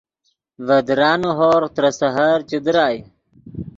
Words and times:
ڤے 0.65 0.77
درانے 0.87 1.29
ہورغ 1.37 1.69
ترے 1.75 1.91
سحر 1.99 2.37
چے 2.49 2.57
درائے 2.65 2.99